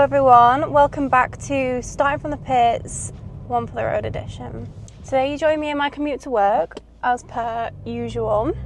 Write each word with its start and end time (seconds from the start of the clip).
Hello, 0.00 0.06
everyone. 0.06 0.72
Welcome 0.72 1.10
back 1.10 1.36
to 1.42 1.82
Starting 1.82 2.20
from 2.20 2.30
the 2.30 2.38
Pits, 2.38 3.12
One 3.48 3.66
for 3.66 3.74
the 3.74 3.84
Road 3.84 4.06
edition. 4.06 4.66
Today, 5.04 5.30
you 5.30 5.36
join 5.36 5.60
me 5.60 5.68
in 5.68 5.76
my 5.76 5.90
commute 5.90 6.22
to 6.22 6.30
work, 6.30 6.78
as 7.02 7.22
per 7.24 7.70
usual. 7.84 8.56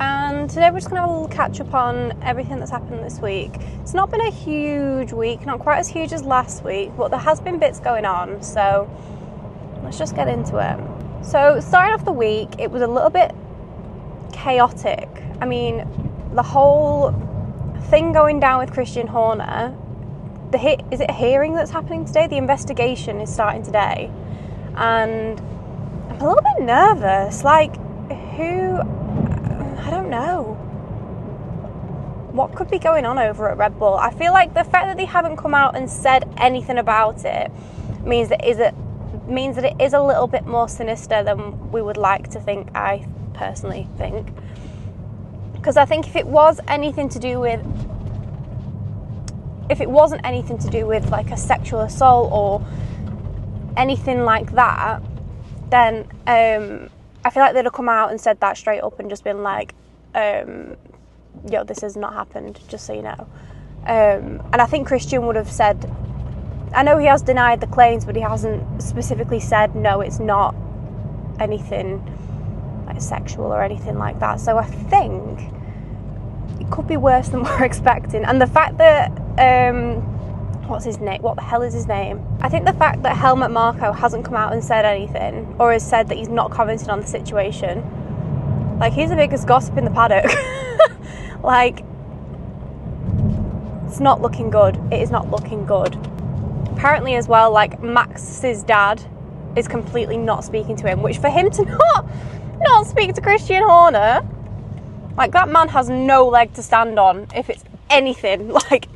And 0.00 0.50
today, 0.50 0.72
we're 0.72 0.78
just 0.78 0.90
going 0.90 0.96
to 0.96 1.02
have 1.02 1.10
a 1.10 1.12
little 1.12 1.28
catch 1.28 1.60
up 1.60 1.72
on 1.72 2.20
everything 2.20 2.58
that's 2.58 2.72
happened 2.72 3.04
this 3.04 3.20
week. 3.20 3.52
It's 3.80 3.94
not 3.94 4.10
been 4.10 4.22
a 4.22 4.30
huge 4.32 5.12
week, 5.12 5.46
not 5.46 5.60
quite 5.60 5.78
as 5.78 5.86
huge 5.86 6.12
as 6.12 6.24
last 6.24 6.64
week, 6.64 6.90
but 6.96 7.12
there 7.12 7.20
has 7.20 7.40
been 7.40 7.60
bits 7.60 7.78
going 7.78 8.04
on. 8.04 8.42
So, 8.42 8.90
let's 9.84 9.98
just 9.98 10.16
get 10.16 10.26
into 10.26 10.58
it. 10.58 11.24
So, 11.24 11.60
starting 11.60 11.94
off 11.94 12.04
the 12.04 12.10
week, 12.10 12.48
it 12.58 12.72
was 12.72 12.82
a 12.82 12.88
little 12.88 13.08
bit 13.08 13.32
chaotic. 14.32 15.08
I 15.40 15.46
mean, 15.46 15.86
the 16.34 16.42
whole 16.42 17.29
thing 17.90 18.12
going 18.12 18.38
down 18.38 18.60
with 18.60 18.72
Christian 18.72 19.08
Horner, 19.08 19.76
the 20.52 20.58
hit 20.58 20.80
is 20.92 21.00
it 21.00 21.10
a 21.10 21.12
hearing 21.12 21.54
that's 21.54 21.72
happening 21.72 22.04
today? 22.04 22.28
The 22.28 22.36
investigation 22.36 23.20
is 23.20 23.32
starting 23.32 23.64
today, 23.64 24.10
and 24.76 25.40
I'm 26.08 26.20
a 26.20 26.26
little 26.28 26.42
bit 26.56 26.64
nervous. 26.64 27.42
Like, 27.42 27.74
who? 28.36 28.78
I 29.80 29.90
don't 29.90 30.08
know. 30.08 30.54
What 32.32 32.54
could 32.54 32.70
be 32.70 32.78
going 32.78 33.04
on 33.04 33.18
over 33.18 33.50
at 33.50 33.58
Red 33.58 33.76
Bull? 33.76 33.94
I 33.94 34.12
feel 34.12 34.32
like 34.32 34.54
the 34.54 34.62
fact 34.62 34.86
that 34.86 34.96
they 34.96 35.04
haven't 35.04 35.36
come 35.36 35.54
out 35.54 35.76
and 35.76 35.90
said 35.90 36.32
anything 36.36 36.78
about 36.78 37.24
it 37.24 37.50
means 38.04 38.28
that 38.28 38.46
is 38.46 38.60
it 38.60 38.74
means 39.26 39.56
that 39.56 39.64
it 39.64 39.80
is 39.80 39.94
a 39.94 40.02
little 40.02 40.28
bit 40.28 40.46
more 40.46 40.68
sinister 40.68 41.24
than 41.24 41.72
we 41.72 41.82
would 41.82 41.96
like 41.96 42.30
to 42.30 42.40
think. 42.40 42.68
I 42.74 43.06
personally 43.34 43.88
think. 43.98 44.28
Because 45.60 45.76
I 45.76 45.84
think 45.84 46.08
if 46.08 46.16
it 46.16 46.26
was 46.26 46.58
anything 46.68 47.10
to 47.10 47.18
do 47.18 47.38
with, 47.38 47.60
if 49.68 49.82
it 49.82 49.90
wasn't 49.90 50.22
anything 50.24 50.56
to 50.56 50.70
do 50.70 50.86
with 50.86 51.10
like 51.10 51.30
a 51.30 51.36
sexual 51.36 51.80
assault 51.80 52.32
or 52.32 52.66
anything 53.76 54.24
like 54.24 54.52
that, 54.52 55.02
then 55.68 56.06
um, 56.26 56.88
I 57.26 57.30
feel 57.30 57.42
like 57.42 57.52
they'd 57.52 57.64
have 57.64 57.74
come 57.74 57.90
out 57.90 58.10
and 58.10 58.18
said 58.18 58.40
that 58.40 58.56
straight 58.56 58.80
up 58.80 58.98
and 59.00 59.10
just 59.10 59.22
been 59.22 59.42
like, 59.42 59.74
um, 60.14 60.76
yo, 61.50 61.62
this 61.62 61.80
has 61.82 61.94
not 61.94 62.14
happened, 62.14 62.58
just 62.68 62.86
so 62.86 62.94
you 62.94 63.02
know. 63.02 63.28
Um, 63.82 64.42
and 64.52 64.56
I 64.56 64.66
think 64.66 64.86
Christian 64.86 65.26
would 65.26 65.36
have 65.36 65.52
said, 65.52 65.94
I 66.74 66.82
know 66.82 66.96
he 66.96 67.06
has 67.06 67.20
denied 67.20 67.60
the 67.60 67.66
claims, 67.66 68.06
but 68.06 68.16
he 68.16 68.22
hasn't 68.22 68.82
specifically 68.82 69.40
said, 69.40 69.74
no, 69.76 70.00
it's 70.00 70.20
not 70.20 70.54
anything 71.38 72.02
sexual 72.98 73.46
or 73.46 73.62
anything 73.62 73.98
like 73.98 74.18
that. 74.20 74.40
So 74.40 74.58
I 74.58 74.64
think 74.64 75.40
it 76.60 76.70
could 76.70 76.86
be 76.86 76.96
worse 76.96 77.28
than 77.28 77.42
we're 77.44 77.64
expecting. 77.64 78.24
And 78.24 78.40
the 78.40 78.46
fact 78.46 78.78
that 78.78 79.10
um, 79.38 80.02
what's 80.68 80.84
his 80.84 80.98
name? 80.98 81.20
What 81.20 81.36
the 81.36 81.42
hell 81.42 81.62
is 81.62 81.74
his 81.74 81.86
name? 81.86 82.24
I 82.40 82.48
think 82.48 82.64
the 82.64 82.72
fact 82.72 83.02
that 83.02 83.16
Helmut 83.16 83.50
Marko 83.50 83.92
hasn't 83.92 84.24
come 84.24 84.34
out 84.34 84.52
and 84.52 84.64
said 84.64 84.84
anything, 84.84 85.54
or 85.58 85.72
has 85.72 85.86
said 85.86 86.08
that 86.08 86.16
he's 86.16 86.28
not 86.28 86.50
commenting 86.50 86.88
on 86.90 87.00
the 87.00 87.06
situation, 87.06 88.78
like 88.78 88.92
he's 88.92 89.10
the 89.10 89.16
biggest 89.16 89.46
gossip 89.46 89.76
in 89.76 89.84
the 89.84 89.90
paddock. 89.90 90.30
like 91.42 91.84
it's 93.86 94.00
not 94.00 94.22
looking 94.22 94.50
good. 94.50 94.76
It 94.92 95.02
is 95.02 95.10
not 95.10 95.30
looking 95.30 95.66
good. 95.66 95.94
Apparently, 96.70 97.16
as 97.16 97.28
well, 97.28 97.50
like 97.50 97.82
Max's 97.82 98.62
dad 98.62 99.02
is 99.56 99.66
completely 99.66 100.16
not 100.16 100.44
speaking 100.44 100.76
to 100.76 100.88
him, 100.88 101.02
which 101.02 101.18
for 101.18 101.28
him 101.28 101.50
to 101.50 101.64
not 101.94 102.06
not 102.60 102.86
speak 102.86 103.14
to 103.14 103.20
Christian 103.20 103.62
Horner. 103.62 104.26
Like 105.16 105.32
that 105.32 105.48
man 105.48 105.68
has 105.68 105.88
no 105.88 106.28
leg 106.28 106.54
to 106.54 106.62
stand 106.62 106.98
on 106.98 107.26
if 107.34 107.50
it's 107.50 107.64
anything 107.88 108.48
like 108.70 108.86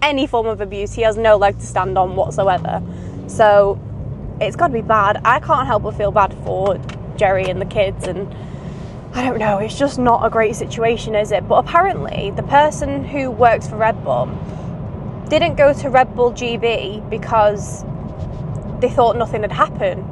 any 0.00 0.26
form 0.26 0.46
of 0.46 0.60
abuse. 0.60 0.92
He 0.92 1.02
has 1.02 1.16
no 1.16 1.36
leg 1.36 1.58
to 1.58 1.66
stand 1.66 1.96
on 1.96 2.16
whatsoever. 2.16 2.82
So 3.26 3.80
it's 4.40 4.56
got 4.56 4.68
to 4.68 4.72
be 4.72 4.82
bad. 4.82 5.20
I 5.24 5.40
can't 5.40 5.66
help 5.66 5.84
but 5.84 5.96
feel 5.96 6.10
bad 6.10 6.34
for 6.44 6.78
Geri 7.16 7.48
and 7.48 7.60
the 7.60 7.66
kids 7.66 8.06
and 8.06 8.34
I 9.14 9.24
don't 9.26 9.38
know, 9.38 9.58
it's 9.58 9.78
just 9.78 9.98
not 9.98 10.24
a 10.24 10.30
great 10.30 10.56
situation, 10.56 11.14
is 11.14 11.32
it? 11.32 11.46
But 11.46 11.56
apparently, 11.66 12.30
the 12.30 12.42
person 12.44 13.04
who 13.04 13.30
works 13.30 13.68
for 13.68 13.76
Red 13.76 14.02
Bull 14.02 14.26
didn't 15.28 15.56
go 15.56 15.74
to 15.74 15.90
Red 15.90 16.16
Bull 16.16 16.32
GB 16.32 17.10
because 17.10 17.84
they 18.80 18.88
thought 18.88 19.16
nothing 19.16 19.42
had 19.42 19.52
happened. 19.52 20.06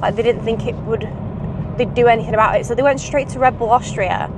Like 0.00 0.16
they 0.16 0.22
didn't 0.22 0.42
think 0.42 0.66
it 0.66 0.74
would 0.74 1.04
they'd 1.76 1.94
do 1.94 2.06
anything 2.06 2.34
about 2.34 2.58
it. 2.58 2.66
So 2.66 2.74
they 2.74 2.82
went 2.82 3.00
straight 3.00 3.28
to 3.30 3.38
Red 3.38 3.58
Bull 3.58 3.70
Austria, 3.70 4.30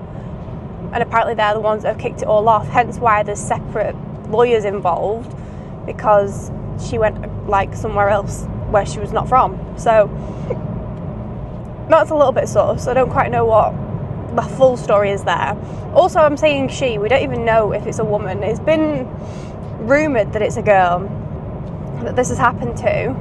and 0.93 1.03
apparently 1.03 1.35
they're 1.35 1.55
the 1.55 1.61
ones 1.61 1.83
that 1.83 1.95
have 1.95 1.99
kicked 2.01 2.23
it 2.23 2.29
all 2.29 2.49
off. 2.49 2.67
Hence 2.69 2.99
why 2.99 3.23
there's 3.23 3.41
separate 3.41 3.95
lawyers 4.29 4.65
involved 4.65 5.35
because 5.87 6.51
she 6.89 6.99
went 6.99 7.49
like 7.49 7.75
somewhere 7.75 8.09
else 8.09 8.45
where 8.71 8.85
she 8.85 8.99
was 8.99 9.13
not 9.13 9.29
from. 9.29 9.59
So 9.79 10.09
that's 11.89 12.11
a 12.11 12.15
little 12.15 12.33
bit 12.33 12.49
sus. 12.49 12.87
I 12.87 12.95
don't 12.95 13.11
quite 13.11 13.31
know 13.31 13.45
what 13.45 13.75
the 14.37 14.43
full 14.57 14.77
story 14.77 15.11
is 15.11 15.25
there. 15.25 15.57
Also, 15.95 16.21
I'm 16.21 16.37
saying 16.37 16.69
she. 16.69 16.99
We 16.99 17.09
don't 17.09 17.23
even 17.23 17.45
know 17.45 17.73
if 17.73 17.87
it's 17.87 17.99
a 17.99 18.05
woman. 18.05 18.43
It's 18.43 18.61
been 18.61 19.09
rumored 19.87 20.33
that 20.35 20.43
it's 20.43 20.57
a 20.57 20.63
girl 20.63 21.01
that 22.05 22.15
this 22.15 22.29
has 22.29 22.39
happened 22.39 22.77
to 22.79 23.15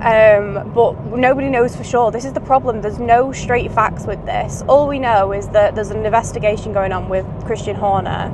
um, 0.00 0.72
but 0.74 0.94
nobody 1.06 1.48
knows 1.48 1.74
for 1.74 1.82
sure. 1.82 2.10
This 2.10 2.26
is 2.26 2.34
the 2.34 2.40
problem. 2.40 2.82
There's 2.82 2.98
no 2.98 3.32
straight 3.32 3.72
facts 3.72 4.04
with 4.06 4.24
this. 4.26 4.62
All 4.68 4.86
we 4.86 4.98
know 4.98 5.32
is 5.32 5.48
that 5.48 5.74
there's 5.74 5.90
an 5.90 6.04
investigation 6.04 6.72
going 6.74 6.92
on 6.92 7.08
with 7.08 7.26
Christian 7.46 7.76
Horner. 7.76 8.30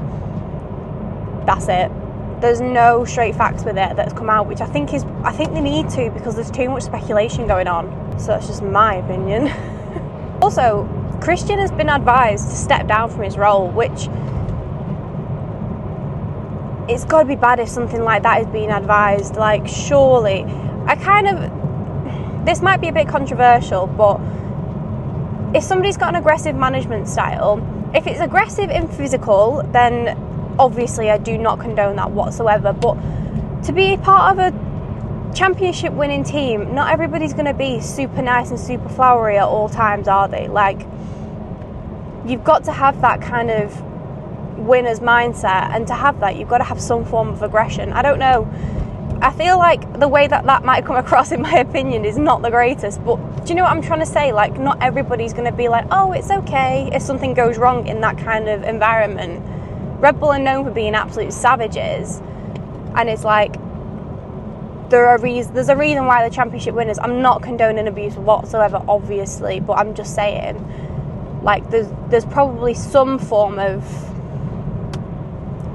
That's 1.46 1.68
it. 1.68 1.90
There's 2.40 2.60
no 2.60 3.04
straight 3.04 3.36
facts 3.36 3.62
with 3.62 3.78
it 3.78 3.94
that's 3.94 4.12
come 4.12 4.28
out, 4.28 4.48
which 4.48 4.60
I 4.60 4.66
think 4.66 4.92
is 4.92 5.04
I 5.22 5.30
think 5.30 5.52
they 5.52 5.60
need 5.60 5.88
to 5.90 6.10
because 6.10 6.34
there's 6.34 6.50
too 6.50 6.68
much 6.68 6.82
speculation 6.82 7.46
going 7.46 7.68
on. 7.68 8.18
So 8.18 8.28
that's 8.28 8.48
just 8.48 8.62
my 8.62 8.94
opinion. 8.94 9.48
also, 10.42 10.88
Christian 11.22 11.60
has 11.60 11.70
been 11.70 11.88
advised 11.88 12.50
to 12.50 12.56
step 12.56 12.88
down 12.88 13.08
from 13.08 13.22
his 13.22 13.38
role, 13.38 13.68
which 13.68 14.08
it's 16.92 17.04
got 17.04 17.22
to 17.22 17.28
be 17.28 17.36
bad 17.36 17.60
if 17.60 17.68
something 17.68 18.02
like 18.02 18.24
that 18.24 18.40
is 18.40 18.48
being 18.48 18.70
advised. 18.70 19.36
Like, 19.36 19.68
surely, 19.68 20.44
I 20.92 20.96
kind 20.96 21.26
of, 21.26 22.44
this 22.44 22.60
might 22.60 22.82
be 22.82 22.88
a 22.88 22.92
bit 22.92 23.08
controversial, 23.08 23.86
but 23.86 24.20
if 25.56 25.64
somebody's 25.64 25.96
got 25.96 26.10
an 26.10 26.16
aggressive 26.16 26.54
management 26.54 27.08
style, 27.08 27.90
if 27.94 28.06
it's 28.06 28.20
aggressive 28.20 28.68
in 28.68 28.88
physical, 28.88 29.62
then 29.72 30.08
obviously 30.58 31.08
I 31.08 31.16
do 31.16 31.38
not 31.38 31.60
condone 31.60 31.96
that 31.96 32.10
whatsoever. 32.10 32.74
But 32.74 32.98
to 33.62 33.72
be 33.72 33.96
part 33.96 34.36
of 34.36 34.52
a 34.52 35.32
championship 35.34 35.94
winning 35.94 36.24
team, 36.24 36.74
not 36.74 36.92
everybody's 36.92 37.32
going 37.32 37.46
to 37.46 37.54
be 37.54 37.80
super 37.80 38.20
nice 38.20 38.50
and 38.50 38.60
super 38.60 38.90
flowery 38.90 39.38
at 39.38 39.44
all 39.44 39.70
times, 39.70 40.08
are 40.08 40.28
they? 40.28 40.46
Like, 40.46 40.86
you've 42.26 42.44
got 42.44 42.64
to 42.64 42.72
have 42.72 43.00
that 43.00 43.22
kind 43.22 43.50
of 43.50 43.80
winner's 44.58 45.00
mindset, 45.00 45.74
and 45.74 45.86
to 45.86 45.94
have 45.94 46.20
that, 46.20 46.36
you've 46.36 46.50
got 46.50 46.58
to 46.58 46.64
have 46.64 46.82
some 46.82 47.06
form 47.06 47.28
of 47.28 47.42
aggression. 47.42 47.94
I 47.94 48.02
don't 48.02 48.18
know. 48.18 48.46
I 49.22 49.30
feel 49.30 49.56
like 49.56 50.00
the 50.00 50.08
way 50.08 50.26
that 50.26 50.46
that 50.46 50.64
might 50.64 50.84
come 50.84 50.96
across, 50.96 51.30
in 51.30 51.42
my 51.42 51.58
opinion, 51.58 52.04
is 52.04 52.18
not 52.18 52.42
the 52.42 52.50
greatest. 52.50 53.04
But 53.04 53.16
do 53.44 53.50
you 53.50 53.54
know 53.54 53.62
what 53.62 53.70
I'm 53.70 53.80
trying 53.80 54.00
to 54.00 54.06
say? 54.06 54.32
Like, 54.32 54.58
not 54.58 54.82
everybody's 54.82 55.32
going 55.32 55.44
to 55.48 55.56
be 55.56 55.68
like, 55.68 55.86
oh, 55.92 56.10
it's 56.10 56.28
okay 56.28 56.90
if 56.92 57.02
something 57.02 57.32
goes 57.32 57.56
wrong 57.56 57.86
in 57.86 58.00
that 58.00 58.18
kind 58.18 58.48
of 58.48 58.64
environment. 58.64 59.40
Red 60.00 60.18
Bull 60.18 60.32
are 60.32 60.40
known 60.40 60.64
for 60.64 60.72
being 60.72 60.96
absolute 60.96 61.32
savages, 61.32 62.20
and 62.96 63.08
it's 63.08 63.22
like 63.22 63.52
there 64.90 65.06
are 65.06 65.18
reasons. 65.18 65.54
There's 65.54 65.68
a 65.68 65.76
reason 65.76 66.04
why 66.06 66.28
the 66.28 66.34
championship 66.34 66.74
winners. 66.74 66.98
I'm 66.98 67.22
not 67.22 67.44
condoning 67.44 67.86
abuse 67.86 68.16
whatsoever, 68.16 68.84
obviously, 68.88 69.60
but 69.60 69.74
I'm 69.74 69.94
just 69.94 70.16
saying, 70.16 70.58
like, 71.44 71.70
there's 71.70 71.86
there's 72.08 72.26
probably 72.26 72.74
some 72.74 73.20
form 73.20 73.60
of 73.60 73.84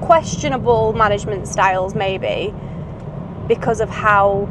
questionable 0.02 0.92
management 0.92 1.48
styles, 1.48 1.96
maybe 1.96 2.54
because 3.48 3.82
of 3.82 3.90
how 3.90 4.48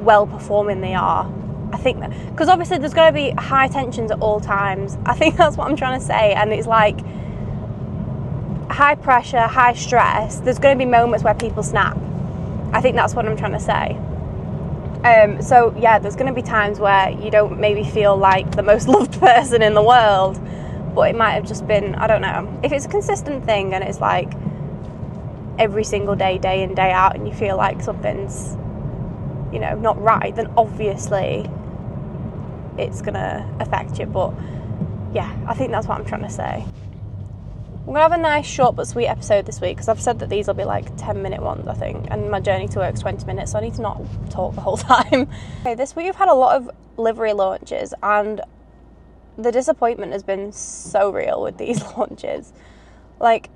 well 0.00 0.26
performing 0.26 0.80
they 0.80 0.94
are. 0.94 1.30
I 1.72 1.78
think 1.78 2.00
that 2.00 2.10
because 2.30 2.48
obviously 2.48 2.78
there's 2.78 2.94
going 2.94 3.12
to 3.12 3.20
be 3.20 3.30
high 3.30 3.68
tensions 3.68 4.10
at 4.10 4.20
all 4.20 4.40
times. 4.40 4.96
I 5.04 5.14
think 5.14 5.36
that's 5.38 5.56
what 5.56 5.68
I'm 5.68 5.76
trying 5.76 5.98
to 5.98 6.04
say, 6.04 6.32
and 6.32 6.52
it's 6.52 6.66
like 6.66 6.98
high 8.70 8.94
pressure, 8.94 9.40
high 9.40 9.74
stress. 9.74 10.40
There's 10.40 10.58
going 10.58 10.78
to 10.78 10.84
be 10.84 10.90
moments 10.90 11.24
where 11.24 11.34
people 11.34 11.62
snap. 11.62 11.98
I 12.72 12.80
think 12.80 12.96
that's 12.96 13.14
what 13.14 13.26
I'm 13.26 13.36
trying 13.36 13.52
to 13.52 13.60
say. 13.60 13.96
Um, 15.04 15.40
so 15.40 15.74
yeah, 15.78 15.98
there's 15.98 16.16
going 16.16 16.26
to 16.26 16.32
be 16.32 16.42
times 16.42 16.80
where 16.80 17.10
you 17.10 17.30
don't 17.30 17.60
maybe 17.60 17.84
feel 17.84 18.16
like 18.16 18.56
the 18.56 18.62
most 18.62 18.88
loved 18.96 19.18
person 19.20 19.62
in 19.62 19.74
the 19.74 19.82
world, 19.82 20.40
but 20.94 21.10
it 21.10 21.16
might 21.16 21.32
have 21.32 21.46
just 21.46 21.66
been 21.66 21.94
I 21.94 22.06
don't 22.06 22.22
know. 22.22 22.60
If 22.62 22.72
it's 22.72 22.86
a 22.86 22.88
consistent 22.88 23.44
thing 23.44 23.74
and 23.74 23.84
it's 23.84 24.00
like 24.00 24.32
every 25.58 25.84
single 25.84 26.16
day, 26.16 26.38
day 26.38 26.62
in, 26.62 26.74
day 26.74 26.90
out, 26.90 27.14
and 27.16 27.26
you 27.26 27.34
feel 27.34 27.56
like 27.56 27.80
something's, 27.80 28.56
you 29.52 29.58
know, 29.58 29.74
not 29.78 30.00
right, 30.00 30.34
then 30.34 30.52
obviously 30.56 31.48
it's 32.78 33.02
gonna 33.02 33.48
affect 33.60 33.98
you. 33.98 34.06
But 34.06 34.34
yeah, 35.12 35.34
I 35.46 35.54
think 35.54 35.70
that's 35.70 35.86
what 35.86 35.98
I'm 35.98 36.04
trying 36.04 36.22
to 36.22 36.30
say. 36.30 36.64
We're 37.86 37.94
gonna 37.94 38.02
have 38.02 38.12
a 38.12 38.18
nice 38.18 38.46
short 38.46 38.74
but 38.74 38.88
sweet 38.88 39.06
episode 39.06 39.46
this 39.46 39.60
week 39.60 39.76
because 39.76 39.88
I've 39.88 40.00
said 40.00 40.18
that 40.18 40.28
these 40.28 40.48
will 40.48 40.54
be 40.54 40.64
like 40.64 40.96
10 40.96 41.22
minute 41.22 41.40
ones, 41.40 41.68
I 41.68 41.74
think, 41.74 42.08
and 42.10 42.30
my 42.30 42.40
journey 42.40 42.66
to 42.68 42.80
work's 42.80 43.00
20 43.00 43.24
minutes, 43.26 43.52
so 43.52 43.58
I 43.58 43.62
need 43.62 43.74
to 43.74 43.82
not 43.82 44.02
talk 44.30 44.54
the 44.54 44.60
whole 44.60 44.76
time. 44.76 45.28
okay, 45.60 45.74
this 45.74 45.94
week 45.94 46.06
we've 46.06 46.16
had 46.16 46.28
a 46.28 46.34
lot 46.34 46.56
of 46.56 46.70
livery 46.96 47.32
launches, 47.32 47.94
and 48.02 48.40
the 49.38 49.52
disappointment 49.52 50.12
has 50.12 50.22
been 50.22 50.50
so 50.52 51.10
real 51.10 51.42
with 51.42 51.58
these 51.58 51.82
launches. 51.96 52.52
Like, 53.20 53.50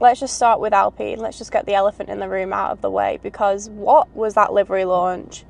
let's 0.00 0.20
just 0.20 0.34
start 0.34 0.60
with 0.60 0.72
Alpine. 0.72 1.18
Let's 1.18 1.38
just 1.38 1.52
get 1.52 1.66
the 1.66 1.74
elephant 1.74 2.08
in 2.08 2.18
the 2.18 2.28
room 2.28 2.52
out 2.52 2.72
of 2.72 2.80
the 2.80 2.90
way 2.90 3.18
because 3.22 3.70
what 3.70 4.14
was 4.14 4.34
that 4.34 4.52
livery 4.52 4.84
launch? 4.84 5.44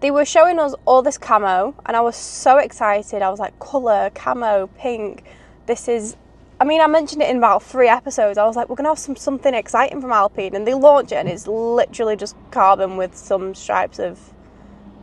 They 0.00 0.10
were 0.10 0.24
showing 0.24 0.58
us 0.58 0.74
all 0.84 1.02
this 1.02 1.16
camo, 1.16 1.74
and 1.86 1.96
I 1.96 2.00
was 2.02 2.16
so 2.16 2.58
excited. 2.58 3.22
I 3.22 3.30
was 3.30 3.40
like, 3.40 3.58
colour, 3.58 4.10
camo, 4.14 4.66
pink. 4.78 5.24
This 5.66 5.88
is. 5.88 6.16
I 6.60 6.64
mean, 6.64 6.80
I 6.80 6.86
mentioned 6.86 7.22
it 7.22 7.30
in 7.30 7.38
about 7.38 7.62
three 7.62 7.88
episodes. 7.88 8.36
I 8.36 8.44
was 8.44 8.54
like, 8.54 8.68
we're 8.68 8.76
gonna 8.76 8.90
have 8.90 8.98
some 8.98 9.16
something 9.16 9.54
exciting 9.54 10.02
from 10.02 10.12
Alpine, 10.12 10.54
and 10.54 10.66
they 10.66 10.74
launch 10.74 11.10
it, 11.12 11.16
and 11.16 11.28
it's 11.28 11.46
literally 11.46 12.16
just 12.16 12.36
carbon 12.50 12.96
with 12.96 13.16
some 13.16 13.54
stripes 13.54 13.98
of 13.98 14.34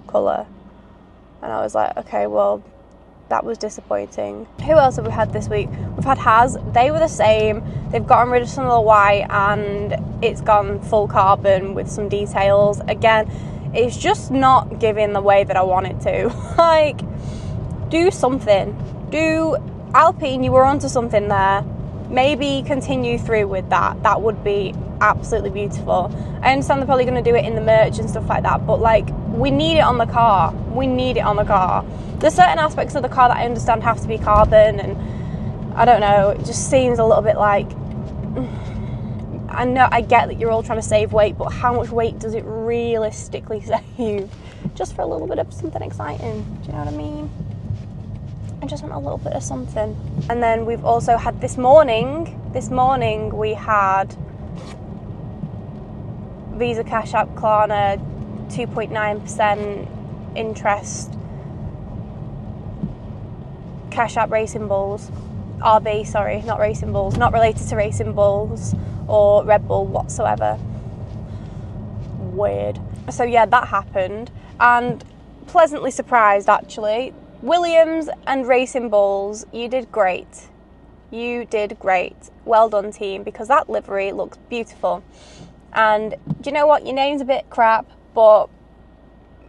colour. 0.07 0.45
And 1.41 1.51
I 1.51 1.61
was 1.61 1.73
like, 1.73 1.97
okay, 1.97 2.27
well, 2.27 2.63
that 3.31 3.45
was 3.45 3.57
disappointing. 3.57 4.45
Who 4.65 4.73
else 4.73 4.97
have 4.97 5.05
we 5.05 5.11
had 5.11 5.31
this 5.31 5.47
week? 5.47 5.69
We've 5.95 6.03
had 6.03 6.17
Haas. 6.17 6.57
They 6.73 6.91
were 6.91 6.99
the 6.99 7.07
same. 7.07 7.63
They've 7.89 8.05
gotten 8.05 8.29
rid 8.29 8.41
of 8.41 8.49
some 8.49 8.65
of 8.65 8.71
the 8.71 8.81
white 8.81 9.25
and 9.29 9.95
it's 10.21 10.41
gone 10.41 10.81
full 10.81 11.07
carbon 11.07 11.73
with 11.73 11.89
some 11.89 12.09
details. 12.09 12.81
Again, 12.81 13.31
it's 13.73 13.95
just 13.95 14.31
not 14.31 14.79
giving 14.79 15.13
the 15.13 15.21
way 15.21 15.45
that 15.45 15.55
I 15.55 15.63
want 15.63 15.87
it 15.87 16.01
to. 16.01 16.27
like, 16.57 16.99
do 17.89 18.11
something. 18.11 18.77
Do 19.11 19.55
Alpine, 19.93 20.43
you 20.43 20.51
were 20.51 20.65
onto 20.65 20.89
something 20.89 21.29
there. 21.29 21.63
Maybe 22.09 22.63
continue 22.67 23.17
through 23.17 23.47
with 23.47 23.69
that. 23.69 24.03
That 24.03 24.21
would 24.21 24.43
be 24.43 24.75
absolutely 24.99 25.51
beautiful. 25.51 26.11
I 26.41 26.51
understand 26.51 26.81
they're 26.81 26.85
probably 26.85 27.05
going 27.05 27.23
to 27.23 27.29
do 27.29 27.37
it 27.37 27.45
in 27.45 27.55
the 27.55 27.61
merch 27.61 27.97
and 27.97 28.09
stuff 28.09 28.27
like 28.27 28.43
that, 28.43 28.67
but 28.67 28.81
like, 28.81 29.07
we 29.31 29.49
need 29.51 29.77
it 29.77 29.83
on 29.83 29.97
the 29.97 30.05
car. 30.05 30.53
We 30.73 30.87
need 30.87 31.17
it 31.17 31.21
on 31.21 31.35
the 31.35 31.45
car. 31.45 31.85
There's 32.19 32.35
certain 32.35 32.59
aspects 32.59 32.95
of 32.95 33.01
the 33.01 33.09
car 33.09 33.29
that 33.29 33.37
I 33.37 33.45
understand 33.45 33.83
have 33.83 33.99
to 34.01 34.07
be 34.07 34.17
carbon, 34.17 34.79
and 34.79 35.75
I 35.75 35.85
don't 35.85 36.01
know, 36.01 36.29
it 36.29 36.45
just 36.45 36.69
seems 36.69 36.99
a 36.99 37.05
little 37.05 37.23
bit 37.23 37.37
like 37.37 37.67
I 39.49 39.65
know 39.65 39.87
I 39.91 40.01
get 40.01 40.27
that 40.27 40.39
you're 40.39 40.51
all 40.51 40.63
trying 40.63 40.79
to 40.79 40.87
save 40.87 41.11
weight, 41.13 41.37
but 41.37 41.49
how 41.49 41.73
much 41.73 41.89
weight 41.89 42.19
does 42.19 42.33
it 42.33 42.43
realistically 42.45 43.61
save? 43.97 44.29
Just 44.75 44.95
for 44.95 45.01
a 45.01 45.05
little 45.05 45.27
bit 45.27 45.39
of 45.39 45.51
something 45.53 45.81
exciting. 45.81 46.43
Do 46.61 46.67
you 46.67 46.73
know 46.73 46.79
what 46.79 46.93
I 46.93 46.97
mean? 46.97 47.29
I 48.61 48.67
just 48.67 48.83
want 48.83 48.93
a 48.93 48.99
little 48.99 49.17
bit 49.17 49.33
of 49.33 49.41
something. 49.41 49.97
And 50.29 50.43
then 50.43 50.65
we've 50.65 50.85
also 50.85 51.17
had 51.17 51.41
this 51.41 51.57
morning, 51.57 52.39
this 52.53 52.69
morning 52.69 53.35
we 53.35 53.53
had 53.55 54.15
Visa 56.53 56.83
Cash 56.83 57.13
App 57.15 57.29
Klarna 57.29 57.99
2.9% 58.51 59.87
interest 60.35 61.13
Cash 63.91 64.17
App 64.17 64.31
Racing 64.31 64.67
Bulls. 64.67 65.11
RB, 65.59 66.07
sorry, 66.07 66.41
not 66.41 66.59
Racing 66.59 66.91
Bulls, 66.91 67.17
not 67.17 67.33
related 67.33 67.67
to 67.67 67.75
Racing 67.75 68.13
Bulls 68.13 68.73
or 69.07 69.43
Red 69.45 69.67
Bull 69.67 69.85
whatsoever. 69.85 70.57
Weird. 72.17 72.79
So, 73.11 73.23
yeah, 73.23 73.45
that 73.45 73.67
happened, 73.67 74.31
and 74.59 75.03
pleasantly 75.47 75.91
surprised 75.91 76.49
actually. 76.49 77.13
Williams 77.41 78.09
and 78.25 78.47
Racing 78.47 78.89
Bulls, 78.89 79.45
you 79.51 79.67
did 79.67 79.91
great. 79.91 80.47
You 81.11 81.45
did 81.45 81.77
great. 81.79 82.29
Well 82.45 82.69
done, 82.69 82.91
team, 82.91 83.23
because 83.23 83.47
that 83.49 83.69
livery 83.69 84.11
looks 84.11 84.37
beautiful. 84.49 85.03
And 85.73 86.15
do 86.39 86.49
you 86.49 86.53
know 86.53 86.65
what? 86.65 86.85
Your 86.85 86.95
name's 86.95 87.21
a 87.21 87.25
bit 87.25 87.49
crap, 87.49 87.85
but 88.13 88.47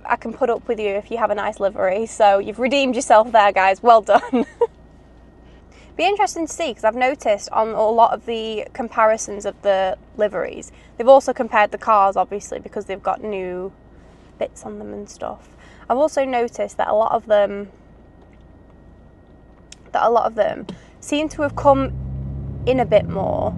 I 0.04 0.16
can 0.16 0.32
put 0.32 0.50
up 0.50 0.66
with 0.68 0.78
you 0.78 0.88
if 0.88 1.10
you 1.10 1.18
have 1.18 1.30
a 1.30 1.34
nice 1.34 1.60
livery. 1.60 2.06
So 2.06 2.38
you've 2.38 2.58
redeemed 2.58 2.94
yourself 2.96 3.32
there, 3.32 3.52
guys. 3.52 3.82
Well 3.82 4.02
done. 4.02 4.46
be 5.96 6.04
interesting 6.04 6.46
to 6.46 6.52
see 6.52 6.68
because 6.68 6.84
I've 6.84 6.96
noticed 6.96 7.50
on 7.50 7.68
a 7.68 7.88
lot 7.88 8.12
of 8.12 8.26
the 8.26 8.66
comparisons 8.72 9.44
of 9.44 9.60
the 9.62 9.96
liveries, 10.16 10.72
they've 10.96 11.08
also 11.08 11.32
compared 11.32 11.70
the 11.70 11.78
cars, 11.78 12.16
obviously, 12.16 12.58
because 12.58 12.86
they've 12.86 13.02
got 13.02 13.22
new 13.22 13.72
bits 14.38 14.64
on 14.64 14.78
them 14.78 14.92
and 14.92 15.08
stuff. 15.08 15.48
I've 15.88 15.98
also 15.98 16.24
noticed 16.24 16.76
that 16.78 16.88
a 16.88 16.94
lot 16.94 17.12
of 17.12 17.26
them, 17.26 17.70
that 19.92 20.02
a 20.02 20.10
lot 20.10 20.26
of 20.26 20.34
them 20.34 20.66
seem 21.00 21.28
to 21.30 21.42
have 21.42 21.54
come 21.54 21.92
in 22.66 22.80
a 22.80 22.86
bit 22.86 23.08
more. 23.08 23.54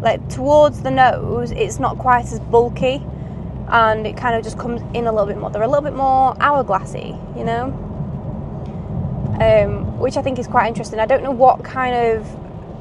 Like 0.00 0.28
towards 0.28 0.82
the 0.82 0.90
nose, 0.90 1.50
it's 1.50 1.78
not 1.78 1.98
quite 1.98 2.26
as 2.26 2.38
bulky, 2.38 3.02
and 3.68 4.06
it 4.06 4.16
kind 4.16 4.34
of 4.36 4.44
just 4.44 4.58
comes 4.58 4.80
in 4.94 5.06
a 5.06 5.12
little 5.12 5.26
bit 5.26 5.38
more. 5.38 5.50
They're 5.50 5.62
a 5.62 5.68
little 5.68 5.82
bit 5.82 5.94
more 5.94 6.34
hourglassy, 6.36 7.36
you 7.36 7.44
know 7.44 7.84
um, 9.40 9.98
which 9.98 10.16
I 10.16 10.22
think 10.22 10.38
is 10.38 10.46
quite 10.46 10.68
interesting. 10.68 11.00
I 11.00 11.06
don't 11.06 11.22
know 11.22 11.32
what 11.32 11.64
kind 11.64 11.94
of 11.94 12.24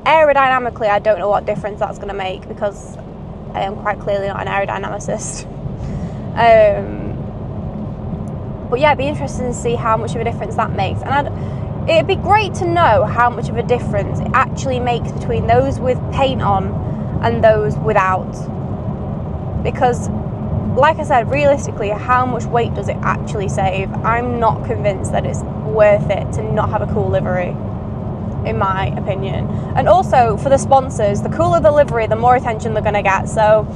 aerodynamically, 0.04 0.88
I 0.88 1.00
don't 1.00 1.20
know 1.20 1.30
what 1.30 1.46
difference 1.46 1.80
that's 1.80 1.98
going 1.98 2.10
to 2.10 2.14
make 2.14 2.48
because 2.48 2.98
I 3.54 3.62
am 3.62 3.76
quite 3.78 4.00
clearly 4.00 4.28
not 4.28 4.46
an 4.46 4.48
aerodynamicist. 4.48 5.46
Um, 6.36 7.12
but 8.70 8.80
yeah, 8.80 8.90
it'd 8.90 8.98
be 9.00 9.08
interesting 9.08 9.48
to 9.48 9.54
see 9.54 9.76
how 9.76 9.98
much 9.98 10.16
of 10.16 10.22
a 10.22 10.24
difference 10.24 10.56
that 10.56 10.72
makes. 10.72 11.02
And 11.02 11.28
I'd, 11.28 11.90
it'd 11.90 12.08
be 12.08 12.16
great 12.16 12.54
to 12.56 12.68
know 12.68 13.04
how 13.06 13.30
much 13.30 13.50
of 13.50 13.58
a 13.58 13.64
difference 13.64 14.20
it 14.20 14.28
actually 14.34 14.80
makes 14.80 15.12
between 15.12 15.48
those 15.48 15.80
with 15.80 15.98
paint 16.12 16.42
on 16.42 17.22
and 17.24 17.44
those 17.44 17.76
without. 17.78 18.32
Because 19.64 20.10
like 20.76 20.98
I 20.98 21.04
said, 21.04 21.30
realistically, 21.30 21.90
how 21.90 22.26
much 22.26 22.46
weight 22.46 22.74
does 22.74 22.90
it 22.90 22.98
actually 23.02 23.48
save? 23.48 23.94
I'm 23.94 24.40
not 24.40 24.66
convinced 24.66 25.12
that 25.12 25.26
it's 25.26 25.42
worth 25.42 26.10
it 26.10 26.32
to 26.34 26.44
not 26.52 26.70
have 26.70 26.82
a 26.82 26.92
cool 26.92 27.10
livery, 27.10 27.50
in 28.48 28.58
my 28.58 28.88
opinion. 28.98 29.48
And 29.76 29.88
also 29.88 30.36
for 30.38 30.50
the 30.50 30.58
sponsors, 30.58 31.22
the 31.22 31.30
cooler 31.30 31.60
the 31.60 31.72
livery, 31.72 32.08
the 32.08 32.16
more 32.16 32.36
attention 32.36 32.74
they're 32.74 32.82
going 32.82 32.96
to 32.96 33.04
get. 33.04 33.30
So 33.30 33.68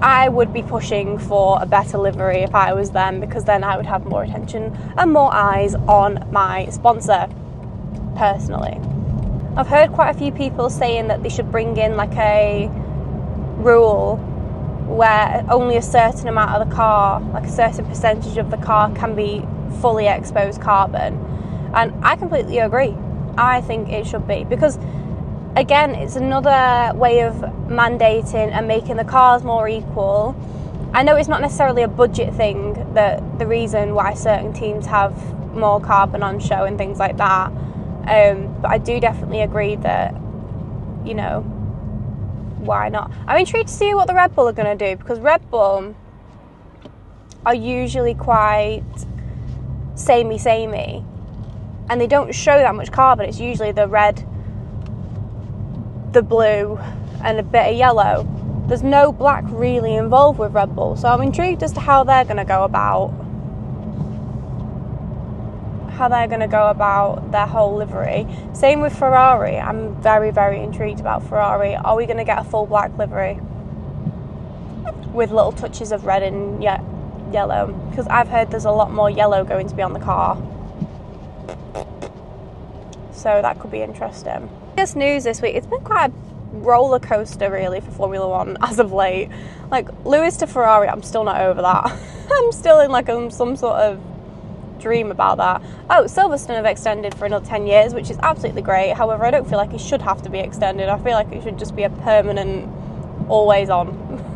I 0.00 0.28
would 0.28 0.52
be 0.52 0.62
pushing 0.62 1.18
for 1.18 1.58
a 1.60 1.66
better 1.66 1.98
livery 1.98 2.42
if 2.42 2.54
I 2.54 2.72
was 2.72 2.92
them 2.92 3.18
because 3.18 3.44
then 3.44 3.64
I 3.64 3.76
would 3.76 3.86
have 3.86 4.04
more 4.04 4.22
attention 4.22 4.76
and 4.96 5.12
more 5.12 5.34
eyes 5.34 5.74
on 5.74 6.24
my 6.30 6.66
sponsor, 6.68 7.28
personally. 8.16 8.80
I've 9.56 9.66
heard 9.66 9.90
quite 9.90 10.10
a 10.10 10.18
few 10.18 10.30
people 10.30 10.70
saying 10.70 11.08
that 11.08 11.24
they 11.24 11.30
should 11.30 11.50
bring 11.50 11.76
in 11.78 11.96
like 11.96 12.14
a 12.16 12.68
rule 13.56 14.34
where 14.86 15.44
only 15.50 15.76
a 15.76 15.82
certain 15.82 16.28
amount 16.28 16.50
of 16.50 16.68
the 16.68 16.74
car, 16.74 17.20
like 17.32 17.44
a 17.44 17.50
certain 17.50 17.84
percentage 17.84 18.36
of 18.36 18.50
the 18.50 18.56
car, 18.56 18.92
can 18.94 19.14
be 19.14 19.44
fully 19.80 20.06
exposed 20.06 20.60
carbon. 20.60 21.14
And 21.74 21.92
I 22.04 22.16
completely 22.16 22.58
agree. 22.58 22.94
I 23.36 23.60
think 23.60 23.90
it 23.90 24.06
should 24.06 24.26
be 24.26 24.44
because, 24.44 24.78
again, 25.56 25.94
it's 25.94 26.16
another 26.16 26.96
way 26.96 27.20
of 27.20 27.34
mandating 27.68 28.50
and 28.52 28.66
making 28.66 28.96
the 28.96 29.04
cars 29.04 29.42
more 29.42 29.68
equal. 29.68 30.34
I 30.94 31.02
know 31.02 31.16
it's 31.16 31.28
not 31.28 31.42
necessarily 31.42 31.82
a 31.82 31.88
budget 31.88 32.32
thing 32.34 32.94
that 32.94 33.38
the 33.38 33.46
reason 33.46 33.94
why 33.94 34.14
certain 34.14 34.52
teams 34.52 34.86
have 34.86 35.12
more 35.54 35.80
carbon 35.80 36.22
on 36.22 36.40
show 36.40 36.64
and 36.64 36.78
things 36.78 36.98
like 36.98 37.16
that. 37.18 37.48
Um, 37.48 38.56
but 38.62 38.70
I 38.70 38.78
do 38.78 39.00
definitely 39.00 39.40
agree 39.40 39.76
that, 39.76 40.14
you 41.04 41.14
know, 41.14 41.44
why 42.66 42.88
not? 42.88 43.10
I'm 43.26 43.38
intrigued 43.38 43.68
to 43.68 43.74
see 43.74 43.94
what 43.94 44.06
the 44.06 44.14
Red 44.14 44.34
Bull 44.34 44.48
are 44.48 44.52
going 44.52 44.76
to 44.76 44.90
do 44.90 44.96
because 44.96 45.20
Red 45.20 45.50
Bull 45.50 45.94
are 47.44 47.54
usually 47.54 48.14
quite 48.14 48.82
samey, 49.94 50.38
samey, 50.38 51.04
and 51.88 52.00
they 52.00 52.06
don't 52.06 52.34
show 52.34 52.58
that 52.58 52.74
much 52.74 52.90
carbon. 52.90 53.26
It's 53.26 53.40
usually 53.40 53.72
the 53.72 53.88
red, 53.88 54.26
the 56.12 56.22
blue, 56.22 56.78
and 57.22 57.38
a 57.38 57.42
bit 57.42 57.72
of 57.72 57.76
yellow. 57.76 58.26
There's 58.68 58.82
no 58.82 59.12
black 59.12 59.44
really 59.46 59.94
involved 59.94 60.38
with 60.38 60.52
Red 60.52 60.74
Bull, 60.74 60.96
so 60.96 61.08
I'm 61.08 61.22
intrigued 61.22 61.62
as 61.62 61.72
to 61.74 61.80
how 61.80 62.02
they're 62.04 62.24
going 62.24 62.36
to 62.36 62.44
go 62.44 62.64
about 62.64 63.14
how 65.96 66.08
they're 66.08 66.28
going 66.28 66.40
to 66.40 66.46
go 66.46 66.68
about 66.68 67.32
their 67.32 67.46
whole 67.46 67.74
livery. 67.74 68.26
Same 68.52 68.80
with 68.80 68.96
Ferrari. 68.96 69.56
I'm 69.56 70.00
very, 70.02 70.30
very 70.30 70.62
intrigued 70.62 71.00
about 71.00 71.26
Ferrari. 71.26 71.74
Are 71.74 71.96
we 71.96 72.06
going 72.06 72.18
to 72.18 72.24
get 72.24 72.38
a 72.38 72.44
full 72.44 72.66
black 72.66 72.96
livery 72.98 73.38
with 75.12 75.30
little 75.30 75.52
touches 75.52 75.92
of 75.92 76.04
red 76.04 76.22
and 76.22 76.62
ye- 76.62 77.32
yellow? 77.32 77.72
Because 77.90 78.06
I've 78.08 78.28
heard 78.28 78.50
there's 78.50 78.66
a 78.66 78.70
lot 78.70 78.92
more 78.92 79.10
yellow 79.10 79.42
going 79.42 79.68
to 79.68 79.74
be 79.74 79.82
on 79.82 79.94
the 79.94 80.00
car. 80.00 80.36
So 83.12 83.40
that 83.40 83.58
could 83.58 83.70
be 83.70 83.80
interesting. 83.80 84.50
Biggest 84.76 84.96
news 84.96 85.24
this 85.24 85.40
week. 85.40 85.56
It's 85.56 85.66
been 85.66 85.80
quite 85.80 86.10
a 86.10 86.12
roller 86.52 86.98
coaster 86.98 87.50
really 87.50 87.80
for 87.80 87.90
Formula 87.90 88.28
One 88.28 88.58
as 88.62 88.78
of 88.78 88.92
late. 88.92 89.30
Like 89.70 89.88
Lewis 90.04 90.36
to 90.38 90.46
Ferrari, 90.46 90.88
I'm 90.88 91.02
still 91.02 91.24
not 91.24 91.40
over 91.40 91.62
that. 91.62 91.98
I'm 92.30 92.52
still 92.52 92.80
in 92.80 92.90
like 92.90 93.08
um, 93.08 93.30
some 93.30 93.56
sort 93.56 93.76
of 93.76 93.98
dream 94.80 95.10
about 95.10 95.38
that. 95.38 95.62
Oh, 95.90 96.04
Silverstone 96.04 96.56
have 96.56 96.64
extended 96.64 97.14
for 97.14 97.26
another 97.26 97.46
10 97.46 97.66
years, 97.66 97.94
which 97.94 98.10
is 98.10 98.18
absolutely 98.22 98.62
great. 98.62 98.92
However, 98.92 99.24
I 99.24 99.30
don't 99.30 99.48
feel 99.48 99.58
like 99.58 99.72
it 99.72 99.80
should 99.80 100.02
have 100.02 100.22
to 100.22 100.30
be 100.30 100.38
extended. 100.38 100.88
I 100.88 100.98
feel 100.98 101.12
like 101.12 101.30
it 101.32 101.42
should 101.42 101.58
just 101.58 101.76
be 101.76 101.82
a 101.82 101.90
permanent, 101.90 102.68
always 103.28 103.70
on 103.70 103.88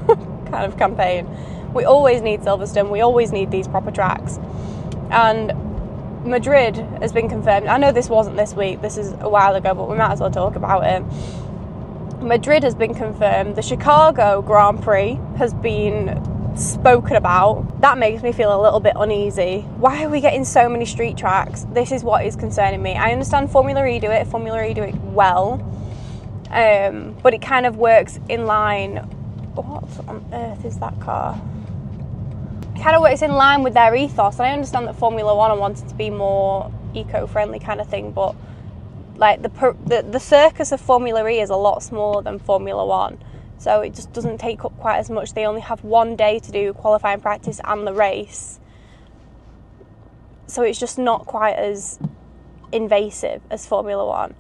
kind 0.50 0.64
of 0.64 0.78
campaign. 0.78 1.28
We 1.73 1.85
always 1.85 2.20
need 2.23 2.40
Silverstone, 2.40 2.90
we 2.90 3.00
always 3.00 3.32
need 3.32 3.50
these 3.50 3.68
proper 3.68 3.90
tracks. 3.90 4.38
And 5.11 5.52
Madrid 6.25 6.76
has 7.00 7.12
been 7.12 7.28
confirmed. 7.28 7.66
I 7.66 7.78
know 7.78 7.92
this 7.92 8.09
wasn't 8.09 8.37
this 8.37 8.54
week, 8.54 8.82
this 8.82 8.97
is 8.97 9.12
a 9.20 9.28
while 9.28 9.54
ago, 9.54 9.75
but 9.75 9.88
we 9.88 9.97
might 9.97 10.12
as 10.12 10.20
well 10.20 10.30
talk 10.30 10.56
about 10.56 10.85
it. 10.85 11.02
Madrid 12.23 12.62
has 12.62 12.75
been 12.75 12.94
confirmed. 12.94 13.56
The 13.56 13.62
Chicago 13.62 14.42
Grand 14.42 14.82
Prix 14.82 15.18
has 15.38 15.54
been 15.54 16.09
spoken 16.57 17.16
about. 17.16 17.80
That 17.80 17.99
makes 17.99 18.23
me 18.23 18.33
feel 18.33 18.54
a 18.54 18.61
little 18.61 18.80
bit 18.80 18.95
uneasy. 18.97 19.61
Why 19.78 20.04
are 20.04 20.09
we 20.09 20.21
getting 20.21 20.45
so 20.45 20.69
many 20.69 20.85
street 20.85 21.16
tracks? 21.16 21.66
This 21.73 21.92
is 21.92 22.04
what 22.04 22.25
is 22.25 22.37
concerning 22.37 22.83
me. 22.83 22.95
I 22.95 23.12
understand 23.12 23.50
Formula 23.50 23.87
E 23.87 23.99
do 23.99 24.11
it, 24.11 24.26
Formula 24.26 24.64
E 24.64 24.75
do 24.75 24.83
it 24.83 24.95
well, 24.97 25.61
um, 26.50 27.16
but 27.23 27.35
it 27.35 27.42
kind 27.42 27.66
of 27.66 27.76
works 27.76 28.19
in 28.28 28.47
line. 28.47 28.97
What 29.54 29.85
on 30.09 30.25
earth 30.33 30.64
is 30.64 30.78
that 30.78 30.99
car? 31.00 31.40
It 32.76 32.83
kind 32.83 32.97
of 32.97 33.02
works 33.02 33.23
in 33.23 33.33
line 33.33 33.62
with 33.62 33.75
their 33.75 33.95
ethos, 33.95 34.38
and 34.38 34.47
I 34.47 34.52
understand 34.52 34.87
that 34.88 34.97
Formula 34.97 35.35
One 35.35 35.59
wanted 35.59 35.88
to 35.88 35.95
be 35.95 36.11
more 36.11 36.73
eco-friendly 36.95 37.61
kind 37.61 37.80
of 37.80 37.88
thing, 37.88 38.12
but 38.12 38.35
like 39.16 39.42
the 39.42 39.76
the, 39.85 40.02
the 40.02 40.21
circus 40.21 40.73
of 40.73 40.80
Formula 40.80 41.26
E 41.28 41.40
is 41.40 41.50
a 41.50 41.57
lot 41.57 41.83
smaller 41.83 42.23
than 42.23 42.38
Formula 42.38 42.85
One 42.85 43.19
so 43.61 43.83
it 43.83 43.95
just 43.95 44.11
doesn't 44.14 44.38
take 44.38 44.64
up 44.64 44.75
quite 44.79 44.97
as 44.97 45.11
much. 45.11 45.35
They 45.35 45.45
only 45.45 45.61
have 45.61 45.85
one 45.85 46.17
day 46.17 46.38
to 46.38 46.50
do 46.50 46.73
qualifying 46.73 47.21
practice 47.21 47.61
and 47.62 47.87
the 47.87 47.93
race. 47.93 48.59
So 50.47 50.62
it's 50.62 50.81
just 50.81 50.99
not 50.99 51.26
quite 51.26 51.57
as 51.57 51.99
invasive 52.73 53.43
as 53.50 53.67
Formula 53.67 54.07
One. 54.07 54.35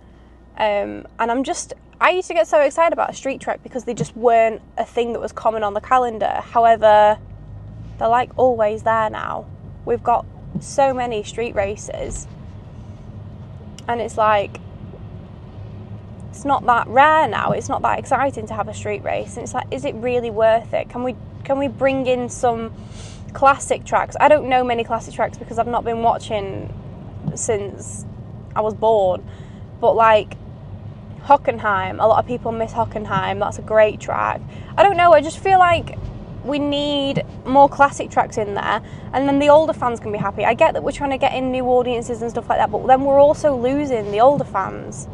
Um, 0.56 1.06
and 1.18 1.30
I'm 1.30 1.44
just, 1.44 1.74
I 2.00 2.10
used 2.10 2.28
to 2.28 2.34
get 2.34 2.48
so 2.48 2.62
excited 2.62 2.94
about 2.94 3.10
a 3.10 3.12
street 3.12 3.42
track 3.42 3.62
because 3.62 3.84
they 3.84 3.92
just 3.92 4.16
weren't 4.16 4.62
a 4.78 4.86
thing 4.86 5.12
that 5.12 5.20
was 5.20 5.32
common 5.32 5.64
on 5.64 5.74
the 5.74 5.82
calendar. 5.82 6.40
However, 6.42 7.18
they're 7.98 8.08
like 8.08 8.30
always 8.38 8.84
there 8.84 9.10
now. 9.10 9.44
We've 9.84 10.02
got 10.02 10.24
so 10.60 10.94
many 10.94 11.24
street 11.24 11.54
races. 11.54 12.26
And 13.86 14.00
it's 14.00 14.16
like, 14.16 14.60
it's 16.30 16.44
not 16.44 16.64
that 16.66 16.86
rare 16.86 17.26
now. 17.26 17.50
It's 17.50 17.68
not 17.68 17.82
that 17.82 17.98
exciting 17.98 18.46
to 18.46 18.54
have 18.54 18.68
a 18.68 18.74
street 18.74 19.02
race. 19.02 19.36
And 19.36 19.42
it's 19.42 19.52
like, 19.52 19.66
is 19.70 19.84
it 19.84 19.94
really 19.96 20.30
worth 20.30 20.72
it? 20.72 20.88
Can 20.88 21.02
we 21.02 21.16
can 21.44 21.58
we 21.58 21.68
bring 21.68 22.06
in 22.06 22.28
some 22.28 22.72
classic 23.32 23.84
tracks? 23.84 24.16
I 24.20 24.28
don't 24.28 24.48
know 24.48 24.62
many 24.62 24.84
classic 24.84 25.14
tracks 25.14 25.38
because 25.38 25.58
I've 25.58 25.66
not 25.66 25.84
been 25.84 26.02
watching 26.02 26.72
since 27.34 28.04
I 28.54 28.60
was 28.60 28.74
born. 28.74 29.28
But 29.80 29.94
like 29.94 30.36
Hockenheim, 31.22 32.02
a 32.02 32.06
lot 32.06 32.20
of 32.20 32.26
people 32.26 32.52
miss 32.52 32.72
Hockenheim. 32.72 33.40
That's 33.40 33.58
a 33.58 33.62
great 33.62 33.98
track. 33.98 34.40
I 34.76 34.84
don't 34.84 34.96
know. 34.96 35.12
I 35.12 35.20
just 35.20 35.38
feel 35.40 35.58
like 35.58 35.98
we 36.44 36.58
need 36.58 37.24
more 37.44 37.68
classic 37.68 38.10
tracks 38.10 38.38
in 38.38 38.54
there 38.54 38.80
and 39.12 39.28
then 39.28 39.38
the 39.38 39.48
older 39.48 39.72
fans 39.72 40.00
can 40.00 40.12
be 40.12 40.18
happy. 40.18 40.44
I 40.44 40.54
get 40.54 40.72
that 40.74 40.82
we're 40.82 40.92
trying 40.92 41.10
to 41.10 41.18
get 41.18 41.34
in 41.34 41.50
new 41.50 41.64
audiences 41.64 42.22
and 42.22 42.30
stuff 42.30 42.48
like 42.48 42.58
that, 42.58 42.70
but 42.70 42.86
then 42.86 43.04
we're 43.04 43.20
also 43.20 43.54
losing 43.54 44.10
the 44.10 44.20
older 44.20 44.44
fans. 44.44 45.06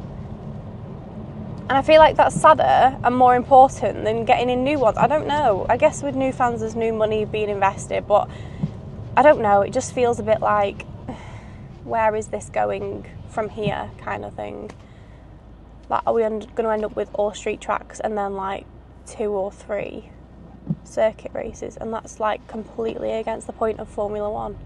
And 1.68 1.76
I 1.76 1.82
feel 1.82 1.98
like 1.98 2.14
that's 2.14 2.40
sadder 2.40 2.96
and 3.02 3.16
more 3.16 3.34
important 3.34 4.04
than 4.04 4.24
getting 4.24 4.48
in 4.50 4.62
new 4.62 4.78
ones. 4.78 4.96
I 4.96 5.08
don't 5.08 5.26
know. 5.26 5.66
I 5.68 5.76
guess 5.76 6.00
with 6.00 6.14
new 6.14 6.30
fans, 6.30 6.60
there's 6.60 6.76
new 6.76 6.92
money 6.92 7.24
being 7.24 7.48
invested, 7.48 8.06
but 8.06 8.30
I 9.16 9.22
don't 9.22 9.40
know. 9.42 9.62
It 9.62 9.72
just 9.72 9.92
feels 9.92 10.20
a 10.20 10.22
bit 10.22 10.40
like, 10.40 10.86
where 11.84 12.14
is 12.14 12.28
this 12.28 12.50
going 12.50 13.04
from 13.30 13.48
here, 13.48 13.90
kind 13.98 14.24
of 14.24 14.34
thing. 14.34 14.70
Like, 15.88 16.02
are 16.06 16.14
we 16.14 16.22
going 16.22 16.40
to 16.40 16.68
end 16.68 16.84
up 16.84 16.94
with 16.94 17.10
all 17.14 17.34
street 17.34 17.60
tracks 17.60 17.98
and 17.98 18.16
then 18.16 18.34
like 18.34 18.64
two 19.04 19.30
or 19.30 19.50
three 19.50 20.10
circuit 20.84 21.32
races? 21.34 21.76
And 21.76 21.92
that's 21.92 22.20
like 22.20 22.46
completely 22.46 23.10
against 23.10 23.48
the 23.48 23.52
point 23.52 23.80
of 23.80 23.88
Formula 23.88 24.30
One. 24.30 24.56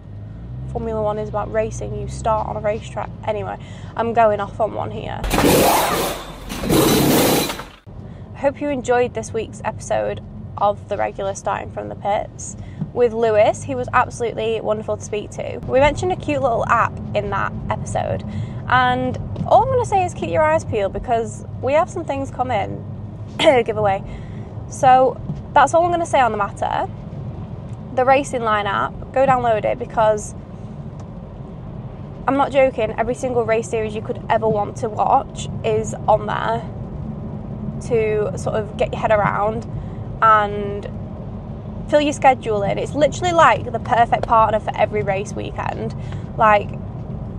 Formula 0.70 1.00
One 1.00 1.18
is 1.18 1.30
about 1.30 1.50
racing. 1.50 1.98
You 1.98 2.08
start 2.08 2.46
on 2.46 2.58
a 2.58 2.60
racetrack. 2.60 3.08
Anyway, 3.24 3.56
I'm 3.96 4.12
going 4.12 4.38
off 4.38 4.60
on 4.60 4.74
one 4.74 4.90
here. 4.90 5.22
I 6.80 8.38
hope 8.38 8.60
you 8.60 8.68
enjoyed 8.70 9.14
this 9.14 9.32
week's 9.32 9.60
episode 9.64 10.22
of 10.56 10.88
the 10.88 10.96
regular 10.96 11.34
starting 11.34 11.70
from 11.70 11.88
the 11.88 11.94
pits 11.94 12.56
with 12.92 13.12
Lewis. 13.12 13.62
He 13.62 13.74
was 13.74 13.88
absolutely 13.92 14.60
wonderful 14.60 14.96
to 14.96 15.02
speak 15.02 15.30
to. 15.32 15.58
We 15.66 15.80
mentioned 15.80 16.12
a 16.12 16.16
cute 16.16 16.42
little 16.42 16.66
app 16.66 16.92
in 17.14 17.30
that 17.30 17.52
episode, 17.68 18.24
and 18.68 19.16
all 19.46 19.62
I'm 19.62 19.68
going 19.68 19.82
to 19.82 19.88
say 19.88 20.04
is 20.04 20.14
keep 20.14 20.30
your 20.30 20.42
eyes 20.42 20.64
peeled 20.64 20.92
because 20.92 21.44
we 21.60 21.72
have 21.74 21.90
some 21.90 22.04
things 22.04 22.30
coming 22.30 22.84
giveaway. 23.38 24.02
So 24.70 25.20
that's 25.52 25.74
all 25.74 25.84
I'm 25.84 25.90
going 25.90 26.00
to 26.00 26.06
say 26.06 26.20
on 26.20 26.32
the 26.32 26.38
matter. 26.38 26.88
The 27.94 28.04
Racing 28.04 28.42
Line 28.42 28.66
app, 28.66 28.92
go 29.12 29.26
download 29.26 29.64
it 29.64 29.78
because 29.78 30.34
I'm 32.30 32.36
not 32.36 32.52
joking, 32.52 32.94
every 32.96 33.16
single 33.16 33.44
race 33.44 33.68
series 33.68 33.92
you 33.92 34.02
could 34.02 34.24
ever 34.30 34.48
want 34.48 34.76
to 34.76 34.88
watch 34.88 35.48
is 35.64 35.94
on 36.06 36.26
there 36.26 36.62
to 37.88 38.38
sort 38.38 38.54
of 38.54 38.76
get 38.76 38.92
your 38.92 39.00
head 39.00 39.10
around 39.10 39.68
and 40.22 40.88
fill 41.90 42.00
your 42.00 42.12
schedule 42.12 42.62
in. 42.62 42.78
It's 42.78 42.94
literally 42.94 43.32
like 43.32 43.72
the 43.72 43.80
perfect 43.80 44.28
partner 44.28 44.60
for 44.60 44.70
every 44.76 45.02
race 45.02 45.32
weekend. 45.32 45.92
Like, 46.38 46.70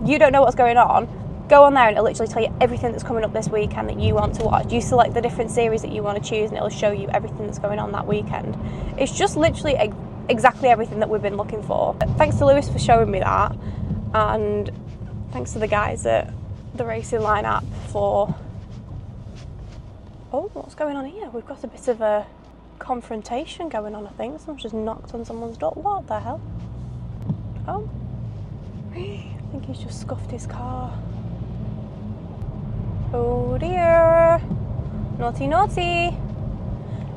you 0.04 0.18
don't 0.18 0.30
know 0.30 0.42
what's 0.42 0.56
going 0.56 0.76
on, 0.76 1.08
go 1.48 1.64
on 1.64 1.72
there 1.72 1.84
and 1.88 1.92
it'll 1.92 2.04
literally 2.04 2.30
tell 2.30 2.42
you 2.42 2.54
everything 2.60 2.92
that's 2.92 3.02
coming 3.02 3.24
up 3.24 3.32
this 3.32 3.48
weekend 3.48 3.88
that 3.88 3.98
you 3.98 4.12
want 4.12 4.34
to 4.34 4.44
watch. 4.44 4.70
You 4.70 4.82
select 4.82 5.14
the 5.14 5.22
different 5.22 5.52
series 5.52 5.80
that 5.80 5.92
you 5.92 6.02
want 6.02 6.22
to 6.22 6.28
choose 6.28 6.50
and 6.50 6.58
it'll 6.58 6.68
show 6.68 6.90
you 6.90 7.08
everything 7.14 7.46
that's 7.46 7.58
going 7.58 7.78
on 7.78 7.92
that 7.92 8.06
weekend. 8.06 8.58
It's 8.98 9.16
just 9.16 9.38
literally 9.38 9.74
ex- 9.74 9.96
exactly 10.28 10.68
everything 10.68 10.98
that 10.98 11.08
we've 11.08 11.22
been 11.22 11.38
looking 11.38 11.62
for. 11.62 11.96
Thanks 12.18 12.36
to 12.36 12.44
Lewis 12.44 12.68
for 12.68 12.78
showing 12.78 13.10
me 13.10 13.20
that, 13.20 13.56
and 14.14 14.70
thanks 15.32 15.52
to 15.52 15.58
the 15.58 15.66
guys 15.66 16.04
at 16.06 16.32
the 16.74 16.84
Racing 16.84 17.20
Line 17.20 17.46
for 17.88 18.34
Oh, 20.34 20.50
what's 20.54 20.74
going 20.74 20.96
on 20.96 21.04
here? 21.04 21.28
We've 21.28 21.46
got 21.46 21.62
a 21.62 21.66
bit 21.66 21.88
of 21.88 22.00
a 22.00 22.26
confrontation 22.78 23.68
going 23.68 23.94
on, 23.94 24.06
I 24.06 24.10
think. 24.10 24.40
Someone's 24.40 24.62
just 24.62 24.74
knocked 24.74 25.12
on 25.12 25.26
someone's 25.26 25.58
door. 25.58 25.72
What 25.72 26.06
the 26.06 26.20
hell? 26.20 26.40
Oh. 27.68 27.88
I 28.92 29.28
think 29.50 29.66
he's 29.66 29.78
just 29.78 30.00
scuffed 30.00 30.30
his 30.30 30.46
car. 30.46 30.98
Oh 33.12 33.58
dear. 33.58 34.40
Naughty, 35.18 35.46
naughty. 35.46 36.16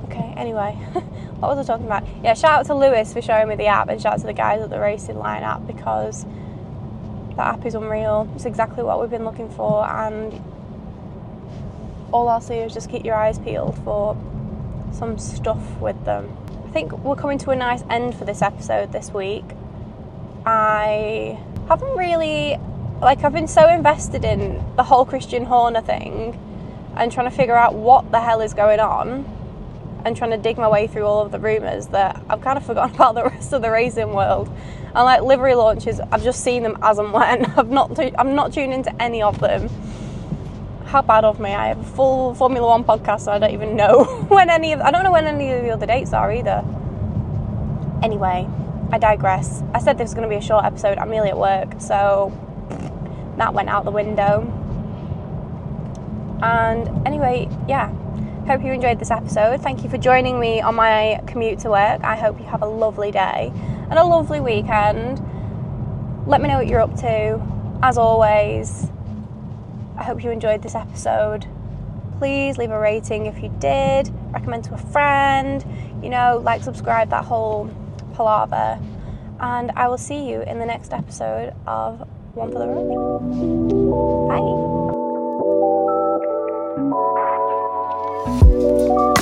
Okay, 0.05 0.34
anyway, 0.36 0.74
what 1.39 1.55
was 1.55 1.69
I 1.69 1.74
talking 1.74 1.86
about? 1.86 2.05
Yeah, 2.22 2.34
shout 2.34 2.60
out 2.60 2.65
to 2.65 2.75
Lewis 2.75 3.13
for 3.13 3.22
showing 3.22 3.48
me 3.48 3.55
the 3.55 3.67
app 3.67 3.88
and 3.88 4.01
shout 4.01 4.13
out 4.13 4.19
to 4.19 4.27
the 4.27 4.34
guys 4.34 4.62
at 4.62 4.69
the 4.69 4.79
Racing 4.79 5.17
Line 5.17 5.65
because 5.65 6.25
that 7.38 7.56
app 7.56 7.65
is 7.65 7.75
unreal. 7.75 8.32
It's 8.36 8.46
exactly 8.46 8.84
what 8.84 9.01
we've 9.01 9.10
been 9.10 9.25
looking 9.25 9.50
for 9.50 9.88
and 9.88 10.34
all 12.12 12.30
I'll 12.30 12.42
say 12.42 12.63
is 12.63 12.74
just 12.74 12.89
keep 12.89 13.04
your 13.04 13.15
eyes 13.15 13.39
peeled 13.39 13.77
for 13.84 14.15
some 14.94 15.18
stuff 15.18 15.80
with 15.80 16.04
them. 16.06 16.36
I 16.65 16.70
think 16.72 16.92
we're 17.00 17.15
coming 17.15 17.38
to 17.39 17.51
a 17.51 17.56
nice 17.56 17.84
end 17.89 18.15
for 18.15 18.25
this 18.25 18.42
episode 18.42 18.92
this 18.92 19.12
week. 19.12 19.44
I 20.46 21.39
haven't 21.68 21.98
really, 21.98 22.58
like, 23.01 23.24
I've 23.24 23.34
been 23.34 23.48
so 23.48 23.68
invested 23.68 24.24
in 24.24 24.63
the 24.75 24.84
whole 24.84 25.06
Christian 25.06 25.46
Horner 25.46 25.82
thing 25.82 26.39
and 26.96 27.12
trying 27.12 27.30
to 27.30 27.36
figure 27.36 27.56
out 27.56 27.74
what 27.74 28.12
the 28.12 28.22
hell 28.22 28.42
is 28.42 28.54
going 28.54 28.80
on 28.80 29.35
and 30.05 30.15
trying 30.15 30.31
to 30.31 30.38
dig 30.38 30.57
my 30.57 30.69
way 30.69 30.88
through 30.88 31.03
all 31.03 31.25
of 31.25 31.31
the 31.31 31.39
rumours 31.39 31.88
that 31.88 32.24
I've 32.29 32.41
kind 32.41 32.57
of 32.57 32.65
forgotten 32.65 32.95
about 32.95 33.15
the 33.15 33.24
rest 33.24 33.51
of 33.51 33.62
the 33.62 33.71
racing 33.71 34.13
world. 34.13 34.47
And 34.47 35.03
like 35.03 35.21
livery 35.24 35.55
launches, 35.55 36.00
I've 36.00 36.24
just 36.24 36.41
seen 36.41 36.63
them 36.63 36.77
as 36.81 37.00
and 37.00 37.12
when. 37.12 37.45
I've 37.57 37.69
not, 37.69 38.00
I'm 38.17 38.35
not 38.35 38.53
tuned 38.53 38.74
into 38.74 39.01
any 39.01 39.21
of 39.21 39.39
them 39.39 39.69
how 40.85 41.01
bad 41.01 41.25
of 41.25 41.39
me. 41.39 41.53
I 41.53 41.67
have 41.67 41.79
a 41.79 41.83
full 41.83 42.33
Formula 42.35 42.65
One 42.65 42.83
podcast, 42.83 43.27
and 43.27 43.31
I 43.31 43.39
don't 43.39 43.53
even 43.53 43.75
know 43.75 44.05
when 44.29 44.50
any 44.50 44.71
of 44.71 44.81
I 44.81 44.91
don't 44.91 45.03
know 45.03 45.12
when 45.12 45.25
any 45.25 45.51
of 45.51 45.63
the 45.63 45.71
other 45.71 45.85
dates 45.85 46.13
are 46.13 46.31
either. 46.31 46.63
Anyway, 48.01 48.47
I 48.91 48.97
digress. 48.97 49.63
I 49.74 49.79
said 49.79 49.97
this 49.97 50.05
was 50.05 50.13
going 50.13 50.29
to 50.29 50.29
be 50.29 50.38
a 50.38 50.41
short 50.41 50.63
episode. 50.63 50.97
I'm 50.97 51.09
nearly 51.09 51.29
at 51.29 51.38
work, 51.38 51.81
so 51.81 52.31
that 53.38 53.53
went 53.53 53.67
out 53.67 53.83
the 53.83 53.91
window. 53.91 54.51
And 56.41 57.05
anyway, 57.07 57.50
yeah. 57.67 57.91
Hope 58.47 58.63
you 58.63 58.71
enjoyed 58.71 58.99
this 58.99 59.09
episode. 59.09 59.61
Thank 59.61 59.83
you 59.83 59.89
for 59.89 59.97
joining 59.97 60.39
me 60.39 60.61
on 60.61 60.75
my 60.75 61.19
commute 61.25 61.57
to 61.59 61.69
work. 61.71 62.03
I 62.03 62.15
hope 62.15 62.39
you 62.39 62.45
have 62.45 62.61
a 62.61 62.67
lovely 62.67 63.11
day 63.11 63.51
and 63.89 63.93
a 63.97 64.03
lovely 64.03 64.39
weekend. 64.39 65.19
Let 66.27 66.41
me 66.41 66.47
know 66.47 66.57
what 66.57 66.67
you're 66.67 66.81
up 66.81 66.95
to. 66.97 67.41
As 67.81 67.97
always, 67.97 68.87
I 69.97 70.03
hope 70.03 70.23
you 70.23 70.29
enjoyed 70.29 70.61
this 70.61 70.75
episode. 70.75 71.47
Please 72.19 72.59
leave 72.59 72.69
a 72.69 72.79
rating 72.79 73.25
if 73.25 73.41
you 73.41 73.49
did, 73.59 74.13
recommend 74.31 74.63
to 74.65 74.75
a 74.75 74.77
friend, 74.77 75.65
you 76.03 76.09
know, 76.09 76.39
like, 76.43 76.61
subscribe, 76.63 77.09
that 77.09 77.25
whole 77.25 77.69
palaver. 78.13 78.79
and 79.39 79.71
I 79.71 79.87
will 79.87 79.97
see 79.97 80.29
you 80.29 80.41
in 80.41 80.59
the 80.59 80.65
next 80.65 80.93
episode 80.93 81.53
of 81.67 82.07
One 82.35 82.51
for 82.51 82.59
the 82.59 82.67
Road. 82.67 84.29
Bye. 84.29 84.85
Música 88.55 89.14